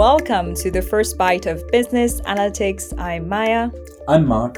[0.00, 2.98] and welcome to the first bite of Business Analytics.
[2.98, 3.70] I'm Maya.
[4.08, 4.56] I'm Mark.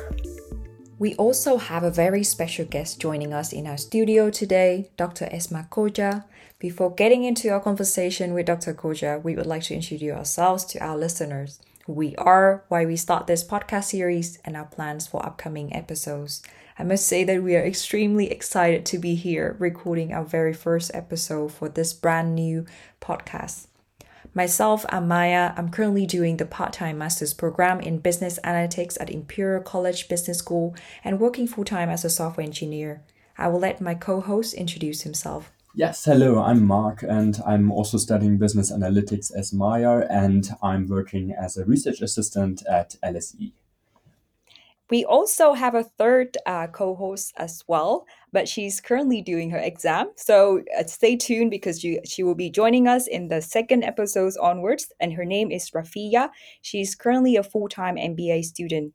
[1.01, 5.27] We also have a very special guest joining us in our studio today, Dr.
[5.27, 6.27] Esma Koca.
[6.61, 8.73] Before getting into our conversation with Dr.
[8.73, 12.95] Koca, we would like to introduce ourselves to our listeners, who we are, why we
[12.95, 16.41] start this podcast series, and our plans for upcoming episodes.
[16.79, 20.93] I must say that we are extremely excited to be here recording our very first
[20.95, 22.64] episode for this brand new
[23.00, 23.67] podcast.
[24.35, 25.53] Myself, I'm Maya.
[25.59, 30.39] I'm currently doing the part time master's program in business analytics at Imperial College Business
[30.39, 30.75] School
[31.05, 33.03] and working full time as a software engineer.
[33.36, 35.53] I will let my co host introduce himself.
[35.75, 41.33] Yes, hello, I'm Mark, and I'm also studying business analytics as Maya, and I'm working
[41.33, 43.53] as a research assistant at LSE.
[44.92, 49.58] We also have a third uh, co host as well, but she's currently doing her
[49.58, 50.10] exam.
[50.16, 54.36] So uh, stay tuned because she, she will be joining us in the second episodes
[54.36, 54.92] onwards.
[55.00, 56.28] And her name is Rafia.
[56.60, 58.92] She's currently a full time MBA student.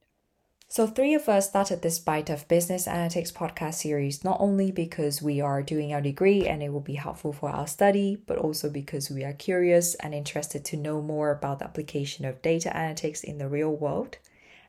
[0.68, 5.24] So, three of us started this Bite of Business Analytics podcast series not only because
[5.24, 8.70] we are doing our degree and it will be helpful for our study, but also
[8.70, 13.24] because we are curious and interested to know more about the application of data analytics
[13.24, 14.18] in the real world.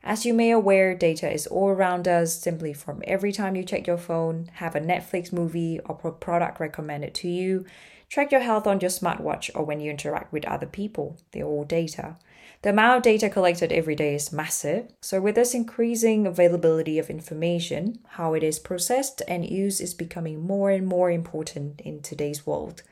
[0.03, 3.85] As you may aware, data is all around us simply from every time you check
[3.85, 7.65] your phone, have a Netflix movie or product recommended to you,
[8.07, 11.17] track your health on your smartwatch or when you interact with other people.
[11.31, 12.15] They're all data.
[12.61, 14.87] The amount of data collected every day is massive.
[14.99, 20.41] So with this increasing availability of information, how it is processed and used is becoming
[20.41, 22.83] more and more important in today's world.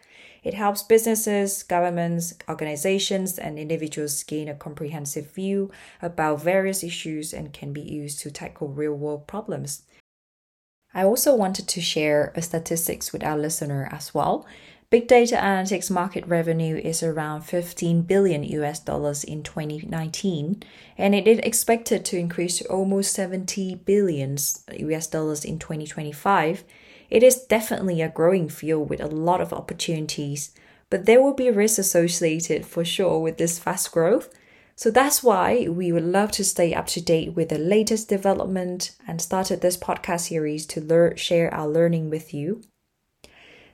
[0.48, 7.52] It helps businesses, governments, organizations, and individuals gain a comprehensive view about various issues and
[7.52, 9.83] can be used to tackle real world problems.
[10.94, 14.48] I also wanted to share a statistics with our listener as well.
[14.89, 20.64] Big data analytics market revenue is around 15 billion US dollars in 2019,
[20.98, 26.64] and it is expected to increase to almost 70 billions US dollars in 2025
[27.10, 30.52] it is definitely a growing field with a lot of opportunities,
[30.90, 34.34] but there will be risks associated for sure with this fast growth.
[34.76, 38.95] So that's why we would love to stay up to date with the latest development
[39.08, 42.62] and started this podcast series to learn, share our learning with you.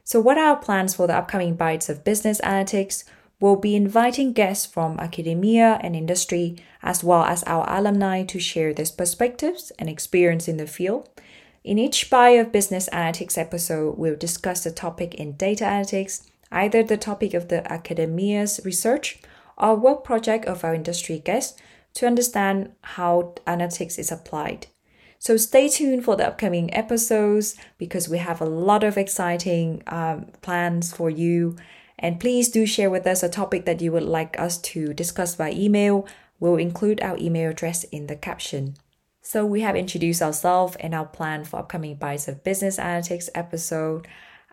[0.05, 3.03] So, what are our plans for the upcoming bites of business analytics?
[3.39, 8.73] We'll be inviting guests from academia and industry, as well as our alumni, to share
[8.73, 11.09] their perspectives and experience in the field.
[11.63, 16.83] In each Bite of Business Analytics episode, we'll discuss the topic in data analytics, either
[16.83, 19.21] the topic of the academia's research
[19.57, 21.57] or work project of our industry guests
[21.93, 24.67] to understand how analytics is applied.
[25.19, 30.25] So stay tuned for the upcoming episodes because we have a lot of exciting um,
[30.41, 31.55] plans for you.
[31.97, 35.37] And please do share with us a topic that you would like us to discuss
[35.37, 36.05] by email.
[36.41, 38.75] We'll include our email address in the caption.
[39.25, 44.05] So we have introduced ourselves and our plan for upcoming Bites of Business Analytics episode.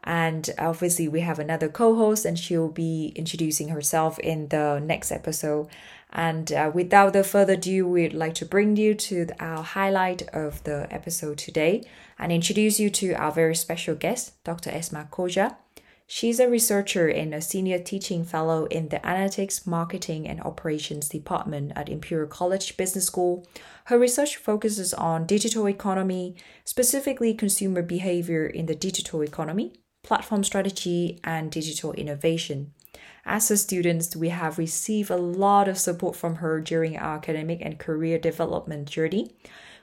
[0.04, 5.10] And obviously, we have another co host, and she'll be introducing herself in the next
[5.10, 5.66] episode.
[6.12, 10.62] And uh, without the further ado, we'd like to bring you to our highlight of
[10.62, 11.82] the episode today
[12.16, 14.70] and introduce you to our very special guest, Dr.
[14.70, 15.56] Esma Koca.
[16.12, 21.71] She's a researcher and a senior teaching fellow in the Analytics, Marketing, and Operations Department
[21.76, 23.47] at Imperial College Business School.
[23.84, 26.34] Her research focuses on digital economy,
[26.65, 32.72] specifically consumer behavior in the digital economy, platform strategy, and digital innovation.
[33.25, 37.60] As a students, we have received a lot of support from her during our academic
[37.62, 39.31] and career development journey.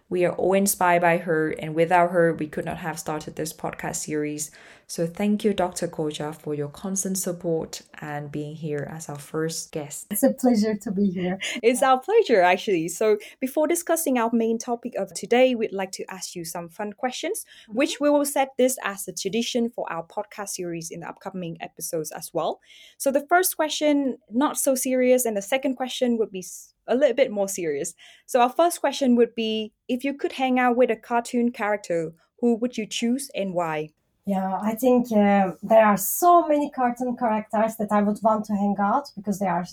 [0.09, 3.51] We are all inspired by her, and without her, we could not have started this
[3.51, 4.51] podcast series.
[4.90, 5.90] So, thank you, Dr.
[5.90, 10.08] Koca, for your constant support and being here as our first guest.
[10.09, 11.40] It's a pleasure to be here.
[11.61, 12.87] It's our pleasure, actually.
[12.87, 16.93] So, before discussing our main topic of today, we'd like to ask you some fun
[16.93, 17.78] questions, mm-hmm.
[17.78, 21.58] which we will set this as a tradition for our podcast series in the upcoming
[21.59, 22.61] episodes as well.
[22.97, 26.46] So, the first question, not so serious, and the second question would be
[26.87, 27.93] a little bit more serious.
[28.25, 32.13] So, our first question would be if you could hang out with a cartoon character,
[32.39, 33.89] who would you choose and why?
[34.25, 38.53] Yeah, I think uh, there are so many cartoon characters that I would want to
[38.53, 39.66] hang out because they are,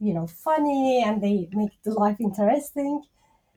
[0.00, 3.02] you know, funny and they make the life interesting,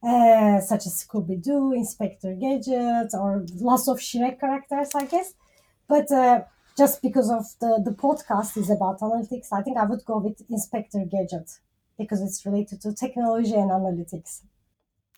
[0.01, 5.33] uh, such as Scooby Doo, Inspector Gadget, or lots of Shrek characters, I guess.
[5.89, 6.44] But uh,
[6.77, 10.41] just because of the, the podcast is about analytics, I think I would go with
[10.50, 11.51] Inspector Gadget
[11.97, 14.42] because it's related to technology and analytics.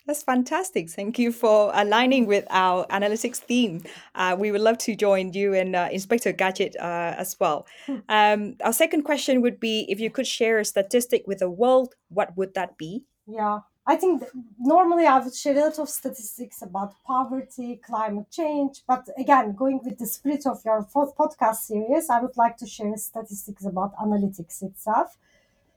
[0.08, 0.88] That's fantastic.
[0.88, 3.82] Thank you for aligning with our analytics theme.
[4.14, 7.66] Uh, we would love to join you and uh, Inspector Gadget uh, as well.
[7.84, 7.96] Hmm.
[8.08, 11.94] Um, our second question would be if you could share a statistic with the world,
[12.08, 13.04] what would that be?
[13.26, 14.22] Yeah, I think
[14.58, 19.80] normally I would share a lot of statistics about poverty, climate change, but again, going
[19.84, 24.62] with the spirit of your podcast series, I would like to share statistics about analytics
[24.62, 25.18] itself.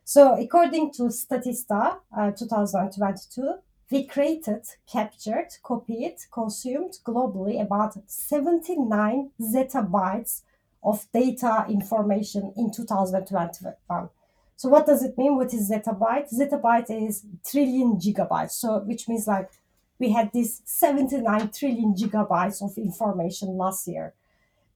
[0.04, 3.54] So, according to Statista uh, 2022,
[3.92, 10.44] we created, captured, copied, consumed globally about 79 zettabytes
[10.84, 14.10] of data information in 2021.
[14.56, 15.36] So what does it mean?
[15.36, 16.34] What is zettabyte?
[16.34, 18.52] Zettabyte is trillion gigabytes.
[18.52, 19.52] So which means like
[20.00, 24.14] we had this 79 trillion gigabytes of information last year.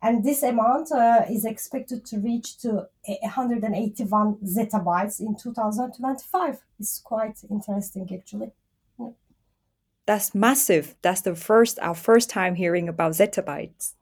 [0.02, 6.60] And this amount uh, is expected to reach to 181 zettabytes in 2025.
[6.80, 8.52] It's quite interesting actually.
[10.06, 10.96] That's massive.
[11.02, 13.94] That's the first our first time hearing about zettabytes.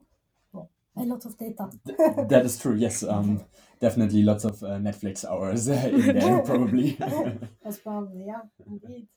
[0.96, 1.70] A lot of data.
[1.84, 2.76] Th- that is true.
[2.76, 3.44] Yes, um,
[3.80, 6.96] definitely lots of uh, Netflix hours in there, probably.
[7.64, 9.08] That's probably yeah, indeed.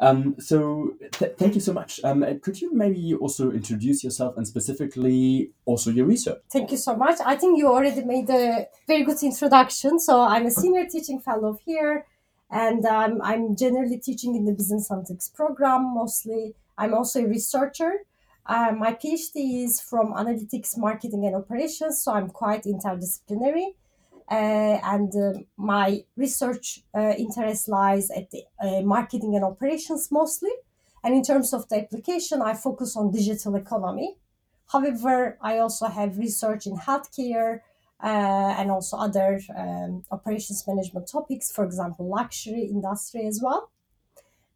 [0.00, 2.00] Um, so th- thank you so much.
[2.04, 6.42] Um, could you maybe also introduce yourself and specifically also your research?
[6.50, 7.18] Thank you so much.
[7.24, 9.98] I think you already made a very good introduction.
[9.98, 12.06] So I'm a senior teaching fellow here,
[12.50, 16.54] and um, I'm generally teaching in the business analytics program mostly.
[16.76, 17.92] I'm also a researcher.
[18.46, 23.74] Uh, my PhD is from analytics, marketing, and operations, so I'm quite interdisciplinary.
[24.30, 28.42] Uh, and uh, my research uh, interest lies at the
[28.82, 30.52] marketing and operations mostly.
[31.02, 34.16] And in terms of the application, I focus on digital economy.
[34.72, 37.60] However, I also have research in healthcare
[38.02, 43.70] uh, and also other um, operations management topics, for example, luxury industry as well.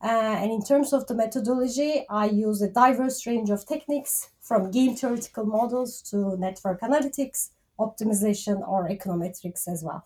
[0.03, 4.71] Uh, and in terms of the methodology, I use a diverse range of techniques from
[4.71, 10.05] game theoretical models to network analytics, optimization, or econometrics as well.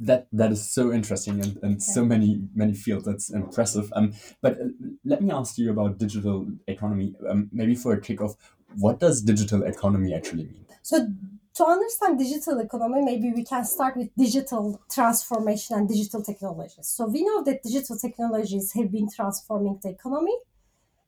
[0.00, 3.04] That that is so interesting and, and so many many fields.
[3.04, 3.92] That's impressive.
[3.94, 4.64] Um, but uh,
[5.04, 7.14] let me ask you about digital economy.
[7.28, 8.34] Um, maybe for a kickoff,
[8.76, 10.66] what does digital economy actually mean?
[10.82, 11.06] So,
[11.54, 16.86] to understand digital economy, maybe we can start with digital transformation and digital technologies.
[16.88, 20.36] So, we know that digital technologies have been transforming the economy,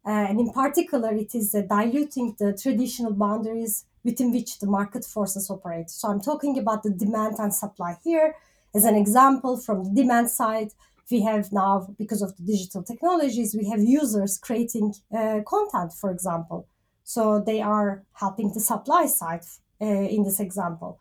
[0.05, 5.05] uh, and in particular, it is uh, diluting the traditional boundaries within which the market
[5.05, 5.91] forces operate.
[5.91, 8.37] So, I'm talking about the demand and supply here.
[8.75, 10.73] As an example, from the demand side,
[11.11, 16.11] we have now, because of the digital technologies, we have users creating uh, content, for
[16.11, 16.67] example.
[17.05, 19.45] So they are helping the supply side
[19.81, 20.99] uh, in this example.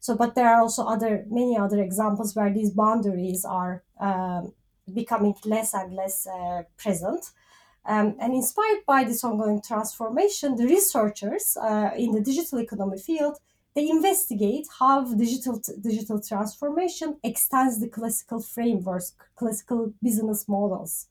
[0.00, 4.52] So, but there are also other many other examples where these boundaries are um,
[4.92, 7.24] becoming less and less uh, present.
[7.84, 13.38] Um, and inspired by this ongoing transformation, the researchers uh, in the digital economy field
[13.74, 21.06] they investigate how digital digital transformation extends the classical frameworks, classical business models.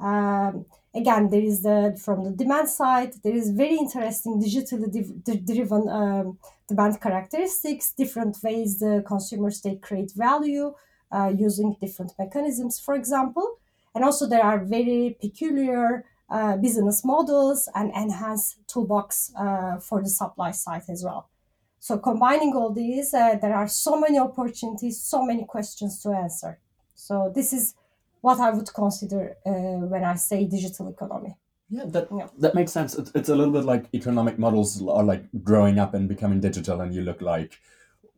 [0.00, 0.64] Um,
[0.94, 5.88] again, there is the from the demand side, there is very interesting digitally div- driven
[5.88, 10.74] um, demand characteristics, different ways the consumers they create value
[11.12, 13.58] uh, using different mechanisms, for example,
[13.94, 20.08] and also there are very peculiar uh, business models and enhanced toolbox uh, for the
[20.08, 21.28] supply side as well.
[21.78, 26.58] So combining all these, uh, there are so many opportunities, so many questions to answer.
[26.94, 27.74] So this is
[28.20, 31.34] what I would consider uh, when I say digital economy.
[31.68, 32.28] Yeah, that Yeah.
[32.38, 32.94] that makes sense.
[32.94, 36.80] It's, it's a little bit like economic models are like growing up and becoming digital,
[36.80, 37.58] and you look like,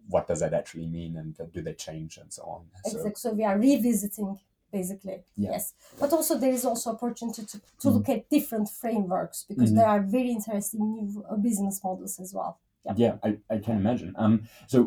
[0.08, 2.62] what does that actually mean, and do they change, and so on.
[2.84, 3.12] So Exactly.
[3.16, 4.38] So we are revisiting
[4.78, 5.16] basically.
[5.44, 5.52] Yeah.
[5.54, 5.64] Yes.
[6.00, 9.76] But also there is also opportunity to, to look at different frameworks because Mhm.
[9.78, 12.52] there are very interesting new uh, business models as well.
[12.86, 12.94] Yeah.
[13.04, 14.10] yeah, I, I can imagine.
[14.22, 14.34] Um,
[14.72, 14.78] so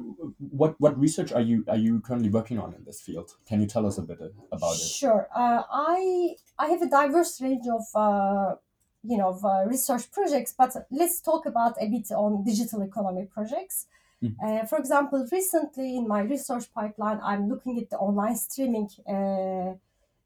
[0.61, 3.29] what what research are you are you currently working on in this field?
[3.49, 4.89] Can you tell us a bit uh, about it?
[5.01, 5.21] Sure.
[5.43, 5.61] Uh,
[5.93, 5.99] I
[6.63, 8.49] I have a diverse range of uh,
[9.11, 13.25] you know of, uh, research projects, but let's talk about a bit on digital economy
[13.37, 13.77] projects.
[14.23, 14.35] Mhm.
[14.43, 19.75] Uh, for example, recently in my research pipeline, I'm looking at the online streaming uh,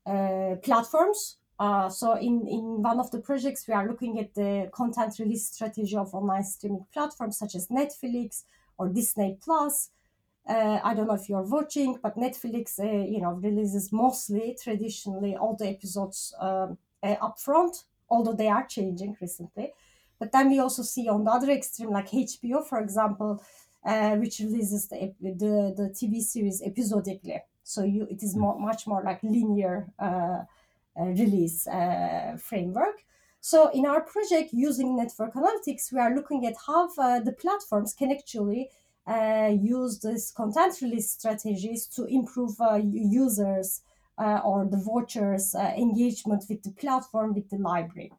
[0.09, 1.37] uh, platforms.
[1.59, 5.47] Uh, so in, in one of the projects, we are looking at the content release
[5.47, 8.43] strategy of online streaming platforms such as Netflix
[8.77, 9.91] or Disney Plus.
[10.47, 15.35] Uh, I don't know if you're watching, but Netflix, uh, you know, releases mostly traditionally
[15.35, 19.73] all the episodes um, upfront, although they are changing recently.
[20.19, 23.43] But then we also see on the other extreme, like HBO, for example,
[23.85, 27.41] uh, which releases the, the the TV series episodically.
[27.63, 30.43] So you, it is more, much more like linear uh,
[30.99, 33.05] uh, release uh, framework.
[33.39, 37.93] So in our project using network analytics, we are looking at how uh, the platforms
[37.93, 38.69] can actually
[39.07, 43.81] uh, use these content release strategies to improve uh, users
[44.17, 48.11] uh, or the vouchers engagement with the platform, with the library.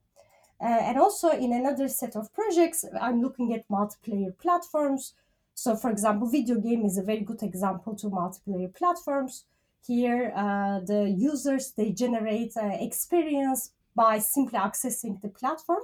[0.60, 5.12] and also in another set of projects, I'm looking at multiplayer platforms.
[5.54, 9.44] So for example, video game is a very good example to multiplayer platforms.
[9.86, 15.82] Here, uh, the users, they generate uh, experience by simply accessing the platform,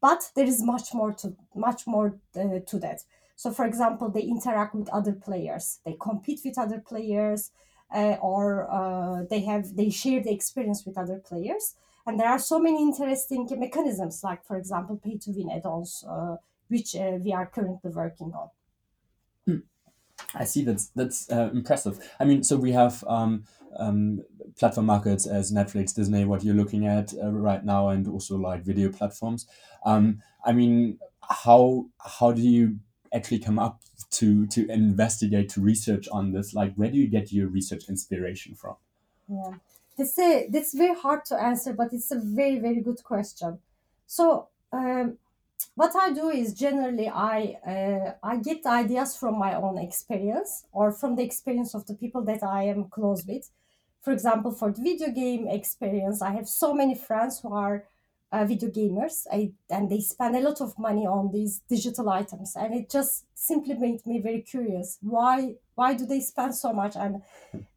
[0.00, 3.04] but there is much more to much more uh, to that.
[3.36, 7.52] So, for example, they interact with other players, they compete with other players,
[7.94, 11.74] uh, or uh, they have they share the experience with other players.
[12.06, 16.36] And there are so many interesting mechanisms, like for example, pay to win add-ons, uh,
[16.68, 18.48] which uh, we are currently working on.
[20.34, 20.64] I see.
[20.64, 21.98] That's that's uh, impressive.
[22.18, 23.44] I mean, so we have um,
[23.78, 24.22] um,
[24.58, 28.62] platform markets as Netflix, Disney, what you're looking at uh, right now, and also like
[28.62, 29.46] video platforms.
[29.84, 31.86] Um, I mean, how
[32.18, 32.78] how do you
[33.12, 33.80] actually come up
[34.10, 36.54] to to investigate to research on this?
[36.54, 38.76] Like, where do you get your research inspiration from?
[39.28, 39.54] Yeah,
[39.96, 43.58] this a that's very hard to answer, but it's a very very good question.
[44.06, 45.18] So um,
[45.74, 50.92] what I do is generally I uh, I get ideas from my own experience or
[50.92, 53.50] from the experience of the people that I am close with.
[54.02, 57.84] For example, for the video game experience, I have so many friends who are
[58.32, 59.26] uh, video gamers.
[59.30, 62.56] I, and they spend a lot of money on these digital items.
[62.56, 64.98] And it just simply made me very curious.
[65.02, 67.22] Why why do they spend so much and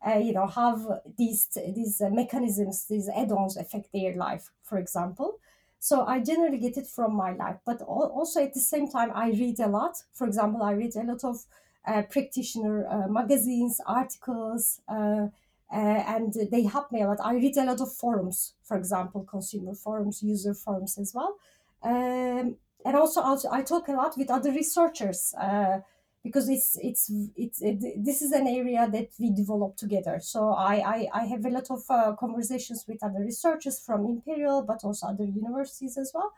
[0.05, 0.79] uh, you know have
[1.17, 5.39] these these mechanisms these add-ons affect their life for example
[5.83, 9.31] so I generally get it from my life, but also at the same time, I
[9.31, 9.97] read a lot.
[10.13, 11.43] For example, I read a lot of
[11.85, 15.27] uh, practitioner uh, magazines, articles, uh,
[15.73, 17.19] uh and they help me a lot.
[17.21, 21.35] I read a lot of forums, for example, consumer forums, user forums as well.
[21.83, 25.79] Um, and also, also, I talk a lot with other researchers uh,
[26.23, 30.19] because it's it's it's it, this is an area that we develop together.
[30.21, 34.63] So I I, I have a lot of uh, conversations with other researchers from Imperial,
[34.63, 36.31] but also other universities as well.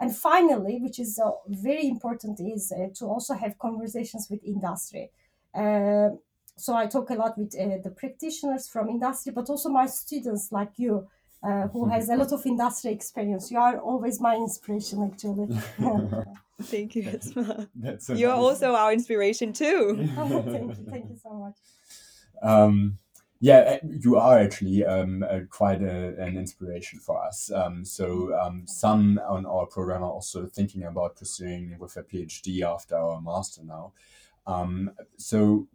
[0.00, 5.10] And finally, which is uh, very important, is uh, to also have conversations with industry.
[5.54, 6.10] Uh,
[6.56, 10.50] so I talk a lot with uh, the practitioners from industry, but also my students
[10.50, 11.06] like you.
[11.42, 13.50] Uh, who has a lot of industry experience.
[13.50, 15.48] You are always my inspiration, actually.
[16.62, 17.68] Thank you, Esma.
[17.74, 18.38] That's so You're nice.
[18.38, 20.08] also our inspiration too.
[20.14, 21.56] thank you, thank you so much.
[22.42, 22.98] Um,
[23.42, 27.50] yeah, uh, you are actually um, uh, quite a, an inspiration for us.
[27.50, 32.62] Um, so um, some on our program are also thinking about pursuing with a PhD
[32.62, 33.92] after our master now.
[34.46, 35.68] Um, so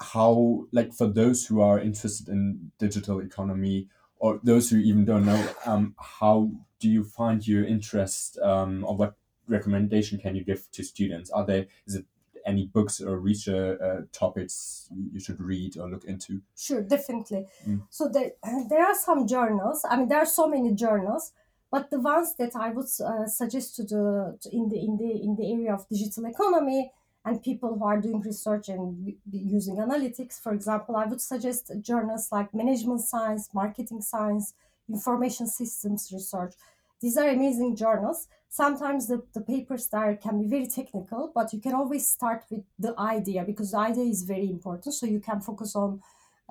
[0.00, 3.88] how, like for those who are interested in digital economy
[4.18, 6.50] or those who even don't know, um, how
[6.80, 9.14] do you find your interest um, or what
[9.50, 11.30] recommendation can you give to students?
[11.30, 12.06] Are there is it
[12.46, 16.40] any books or research uh, topics you should read or look into?
[16.56, 17.46] Sure, definitely.
[17.66, 17.82] Mm.
[17.90, 18.32] So there
[18.68, 19.84] there are some journals.
[19.88, 21.32] I mean, there are so many journals,
[21.70, 25.10] but the ones that I would uh, suggest to the to in the in the
[25.26, 26.92] in the area of digital economy
[27.24, 32.32] and people who are doing research and using analytics, for example, I would suggest journals
[32.32, 34.54] like management science, marketing science,
[34.88, 36.54] information systems research.
[37.00, 38.28] These are amazing journals.
[38.48, 42.64] Sometimes the, the papers there can be very technical but you can always start with
[42.78, 44.94] the idea because the idea is very important.
[44.94, 46.00] So you can focus on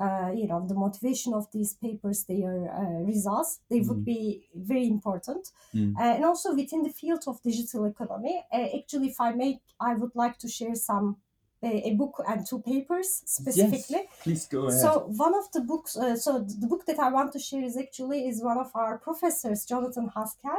[0.01, 3.59] uh, you know the motivation of these papers their uh, results.
[3.69, 3.87] They mm.
[3.89, 5.49] would be very important.
[5.75, 5.95] Mm.
[5.97, 9.93] uh, and also within the field of digital economy uh, actually if i make i
[9.93, 11.17] would like to share some
[11.61, 14.03] a book and two papers specifically.
[14.07, 14.79] Yes, please go ahead.
[14.79, 17.77] So one of the books, uh, so the book that I want to share is
[17.77, 20.55] actually is one of our professors, Jonathan Haskel,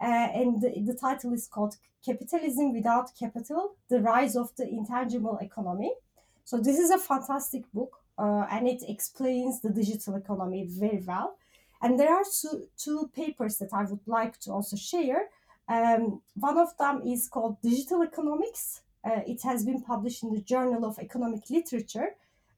[0.00, 5.38] uh, and the, the, title is called Capitalism Without Capital The Rise of the Intangible
[5.40, 5.92] Economy.
[6.44, 11.36] So, this is a fantastic book uh, and it explains the digital economy very well.
[11.82, 15.28] And there are two, two papers that I would like to also share.
[15.68, 18.82] Um, one of them is called Digital Economics.
[19.04, 22.10] Uh, it has been published in the Journal of Economic Literature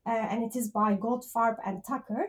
[0.06, 2.26] uh, and it is by Goldfarb and Tucker.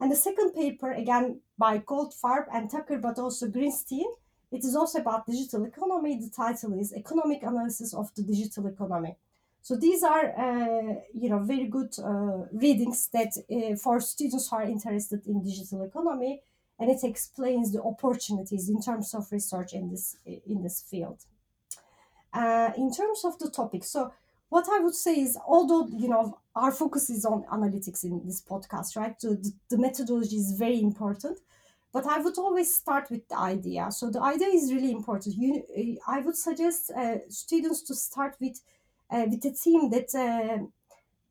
[0.00, 4.04] And the second paper, again by Goldfarb and Tucker, but also Greenstein,
[4.50, 6.18] it is also about digital economy.
[6.18, 9.16] The title is Economic Analysis of the Digital Economy.
[9.62, 14.56] So these are, uh, you know, very good uh, readings that uh, for students who
[14.56, 16.42] are interested in digital economy,
[16.78, 21.24] and it explains the opportunities in terms of research in this in this field.
[22.34, 24.12] Uh, in terms of the topic, so
[24.50, 28.42] what I would say is, although you know our focus is on analytics in this
[28.42, 29.14] podcast, right?
[29.20, 31.38] So the, the methodology is very important
[31.92, 33.90] but I would always start with the idea.
[33.92, 35.36] So the idea is really important.
[35.36, 38.60] You, I would suggest uh, students to start with
[39.10, 40.64] uh, with a team that uh,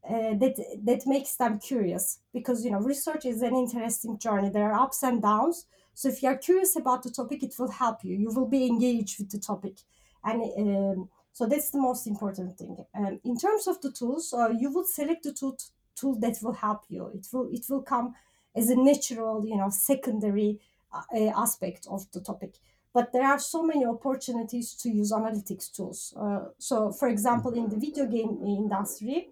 [0.08, 4.50] uh, that that makes them curious because you know research is an interesting journey.
[4.50, 5.66] There are ups and downs.
[5.94, 8.16] So if you are curious about the topic, it will help you.
[8.16, 9.78] You will be engaged with the topic,
[10.24, 12.78] and um, so that's the most important thing.
[12.96, 15.58] Um, in terms of the tools, uh, you would select the tool
[15.96, 17.08] tool that will help you.
[17.14, 18.16] It will it will come
[18.56, 20.60] as a natural, you know, secondary
[20.94, 22.56] uh, aspect of the topic.
[22.94, 26.14] But there are so many opportunities to use analytics tools.
[26.16, 29.30] Uh, so, for example, in the video game industry,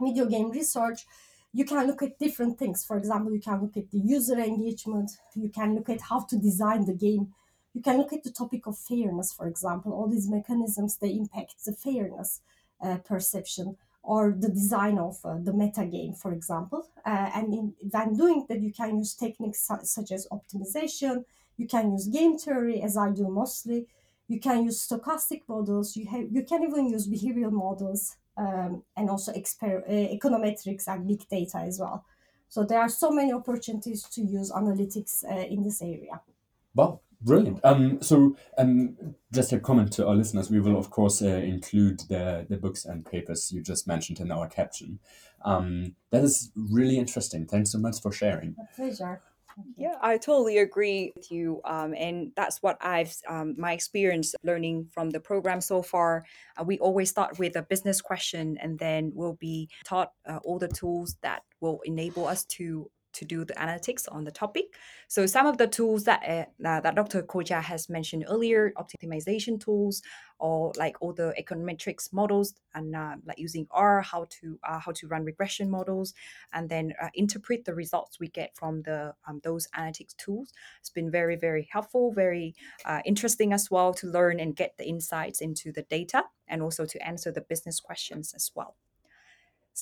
[0.00, 1.04] video game research,
[1.52, 2.84] you can look at different things.
[2.84, 6.38] For example, you can look at the user engagement, you can look at how to
[6.38, 7.34] design the game,
[7.74, 9.92] you can look at the topic of fairness, for example.
[9.92, 12.40] All these mechanisms they impact the fairness
[12.80, 16.88] uh, perception or the design of uh, the meta game, for example.
[17.04, 21.24] Uh, and in, when doing that, you can use techniques su- such as optimization.
[21.56, 23.86] You can use game theory, as I do mostly.
[24.28, 25.96] You can use stochastic models.
[25.96, 31.06] You have you can even use behavioral models um, and also exper- uh, econometrics and
[31.06, 32.04] big data as well.
[32.48, 36.20] So there are so many opportunities to use analytics uh, in this area.
[36.74, 37.60] Wow, brilliant.
[37.64, 38.96] Um, so, um,
[39.32, 42.84] just a comment to our listeners: we will, of course, uh, include the the books
[42.84, 44.98] and papers you just mentioned in our caption.
[45.44, 47.46] Um, that is really interesting.
[47.46, 48.54] Thanks so much for sharing.
[48.60, 49.20] A pleasure.
[49.76, 51.60] Yeah, I totally agree with you.
[51.64, 56.24] Um, and that's what I've, um, my experience learning from the program so far.
[56.58, 60.58] Uh, we always start with a business question and then we'll be taught uh, all
[60.58, 64.74] the tools that will enable us to to do the analytics on the topic.
[65.08, 67.22] So some of the tools that uh, that Dr.
[67.22, 70.02] Koca has mentioned earlier, optimization tools,
[70.38, 74.92] or like all the econometrics models, and uh, like using R, how to uh, how
[74.92, 76.14] to run regression models,
[76.52, 80.52] and then uh, interpret the results we get from the um, those analytics tools.
[80.80, 84.86] It's been very very helpful, very uh, interesting as well to learn and get the
[84.86, 88.76] insights into the data, and also to answer the business questions as well.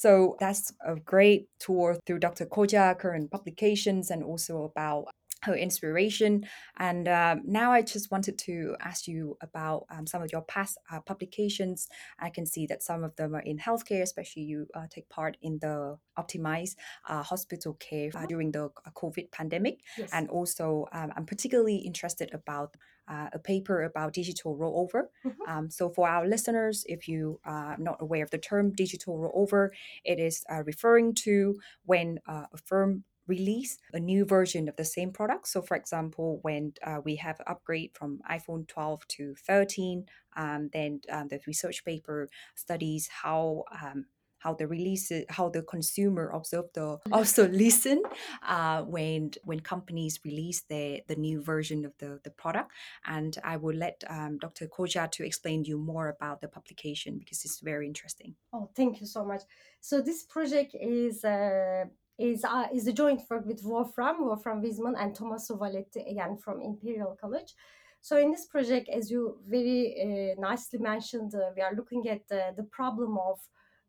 [0.00, 2.46] So that's a great tour through Dr.
[2.46, 5.06] Koca, current publications, and also about
[5.42, 6.44] her inspiration.
[6.78, 10.78] And um, now I just wanted to ask you about um, some of your past
[10.90, 11.88] uh, publications.
[12.18, 15.36] I can see that some of them are in healthcare, especially you uh, take part
[15.42, 16.74] in the Optimize
[17.08, 19.80] uh, hospital care uh, during the uh, COVID pandemic.
[19.96, 20.10] Yes.
[20.12, 22.76] And also, um, I'm particularly interested about
[23.08, 25.04] uh, a paper about digital rollover.
[25.24, 25.48] Mhm.
[25.48, 29.70] Um, so, for our listeners, if you are not aware of the term digital rollover,
[30.04, 34.84] it is uh, referring to when uh, a firm release a new version of the
[34.84, 35.48] same product.
[35.48, 41.00] So, for example, when uh, we have upgrade from iPhone 12 to 13, um, then
[41.10, 44.06] um, the research paper studies how um,
[44.38, 48.00] how the release how the consumer observe the also listen
[48.46, 52.70] uh, when when companies release the the new version of the the product
[53.06, 57.44] and i will let um, dr koca to explain you more about the publication because
[57.44, 59.42] it's very interesting Oh, thank you so much.
[59.80, 61.84] So this project is uh,
[62.18, 66.60] is uh, is a joint work with Wolfram, Wolfram Wiesemann, and Tommaso Valletti again from
[66.60, 67.54] Imperial College.
[68.00, 72.22] So in this project, as you very uh, nicely mentioned, uh, we are looking at
[72.30, 73.40] uh, the problem of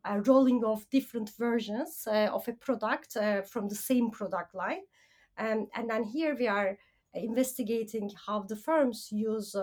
[0.06, 4.82] uh, rolling off different versions uh, of a product from the same product line,
[5.38, 6.78] um, and then here we are
[7.16, 9.56] investigating how the firms use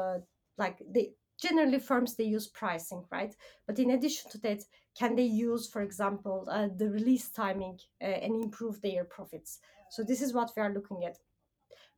[0.59, 4.63] like they generally firms they use pricing right but in addition to that
[4.99, 9.59] can they use for example uh, the release timing uh, and improve their profits?
[9.91, 11.19] So this is what we are looking at.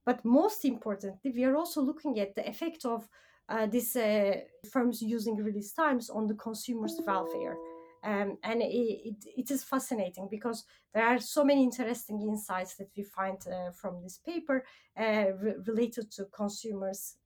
[0.04, 3.08] But most importantly we are also looking at the effect of
[3.48, 7.56] uh, these uh, firms using release times on the consumer's welfare.
[8.04, 13.02] Um, and it, it, is fascinating because there are so many interesting insights that we
[13.02, 14.64] find uh, from this paper
[14.96, 17.16] uh, re- related to consumers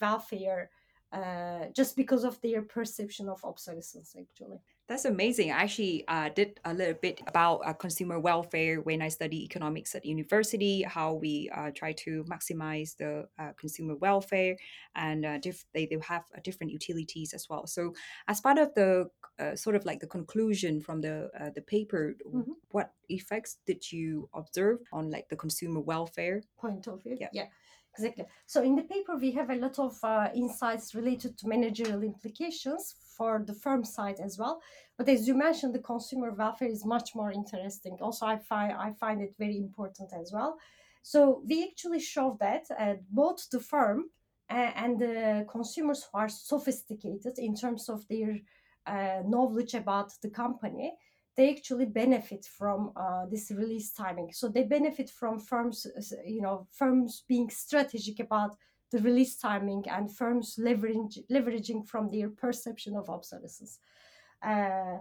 [0.00, 0.70] welfare
[1.14, 5.50] uh, just because of their perception of obsolescence actually That's amazing.
[5.50, 9.94] I actually uh, did a little bit about uh, consumer welfare when I study economics
[9.94, 14.56] at university, how we uh, try to maximize the uh, consumer welfare,
[14.94, 17.66] and uh, diff- they, they have uh, different utilities as well.
[17.66, 17.94] So,
[18.28, 22.14] as part of the uh, sort of like the conclusion from the uh, the paper,
[22.30, 22.52] Mhm.
[22.70, 26.42] what effects did you observe on like the consumer welfare?
[26.58, 27.16] point of view.
[27.32, 27.46] Yeah.
[27.96, 28.26] exactly.
[28.46, 32.96] So in the paper, we have a lot of uh, insights related to managerial implications
[33.16, 34.60] for the firm side as well.
[34.98, 37.98] But as you mentioned, the consumer welfare is much more interesting.
[38.00, 40.58] Also, I find I find it very important as well.
[41.02, 44.04] So we actually show that uh, both the firm
[44.50, 48.38] uh, and the consumers who are sophisticated in terms of their
[48.86, 50.94] uh, knowledge about the company
[51.36, 54.32] they actually benefit from uh, this release timing.
[54.32, 55.86] So they benefit from firms,
[56.24, 58.56] you know, firms being strategic about
[58.94, 63.80] the release timing and firms leveraging leveraging from their perception of obsolescence.
[64.40, 64.98] Uh,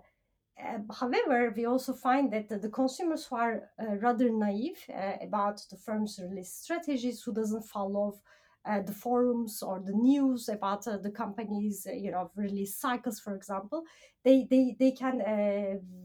[0.60, 5.14] uh, however, we also find that the, the consumers who are uh, rather naive uh,
[5.22, 8.20] about the firm's release strategies, who doesn't follow
[8.66, 13.20] uh, the forums or the news about uh, the company's, uh, you know, release cycles,
[13.20, 13.84] for example,
[14.24, 15.16] they they they can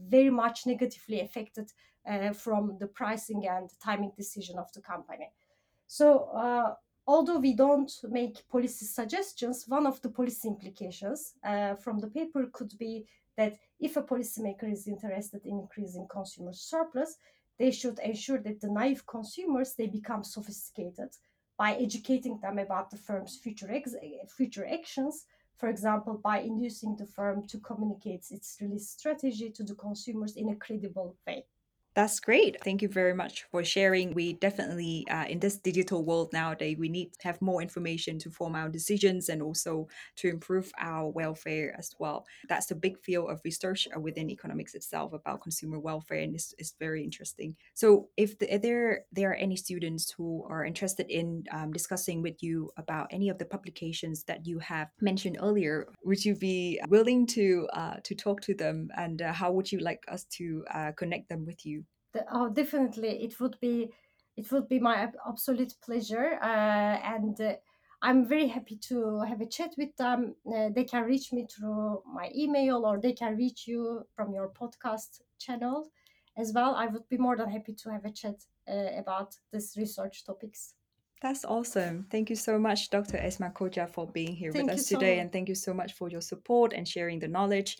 [0.07, 1.71] very much negatively affected
[2.35, 5.29] from the pricing and timing decision of the company.
[5.87, 6.75] So
[7.09, 12.47] although we don't make policy suggestions, one of the policy implications uh, from the paper
[12.53, 17.17] could be that if a policymaker is interested in increasing consumer surplus,
[17.57, 21.09] they should ensure that the naive consumers they become sophisticated
[21.57, 23.95] by educating them about the firm's future ex-
[24.37, 25.25] future actions.
[25.57, 30.49] For example, by inducing the firm to communicate its release strategy to the consumers in
[30.49, 31.45] a credible way.
[31.99, 32.55] That's great.
[32.63, 34.13] Thank you very much for sharing.
[34.13, 38.31] We definitely, uh, in this digital world nowadays, we need to have more information to
[38.31, 42.25] form our decisions and also to improve our welfare as well.
[42.47, 46.53] That's the big field of research uh, within economics itself about consumer welfare, and it's,
[46.57, 47.57] it's very interesting.
[47.73, 52.21] So, if, the, if there there are any students who are interested in um, discussing
[52.21, 56.79] with you about any of the publications that you have mentioned earlier, would you be
[56.87, 60.63] willing to uh, to talk to them, and uh, how would you like us to
[60.73, 61.83] uh, connect them with you?
[62.13, 63.91] The, oh, definitely, it would be
[64.37, 67.53] it would be my absolute pleasure, uh, and uh,
[68.01, 70.35] I'm very happy to have a chat with them.
[70.47, 74.49] Uh, they can reach me through my email, or they can reach you from your
[74.49, 75.91] podcast channel
[76.37, 76.73] as well.
[76.75, 78.35] I would be more than happy to have a chat
[78.69, 80.73] uh, about these research topics.
[81.21, 82.05] That's awesome.
[82.09, 83.17] Thank you so much, Dr.
[83.17, 85.19] Esma Koca, for being here thank with us today.
[85.19, 87.77] And thank you so much for your support and sharing the knowledge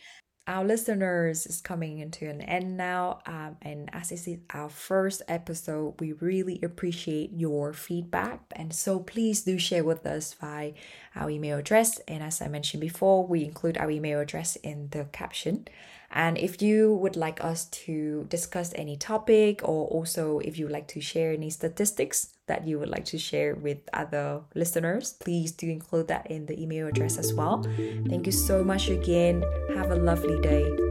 [0.50, 3.20] our listeners is coming into an end now.
[3.28, 8.42] Um, and as this is our first episode, we really appreciate your feedback.
[8.54, 10.74] And so please do share with us via
[11.16, 12.00] our email address.
[12.08, 15.68] And as I mentioned before, we include our email address in the caption.
[16.12, 20.74] And if you would like us to discuss any topic, or also if you would
[20.74, 25.52] like to share any statistics that you would like to share with other listeners, please
[25.52, 27.64] do include that in the email address as well.
[28.10, 29.44] Thank you so much again.
[29.76, 30.89] Have a lovely day.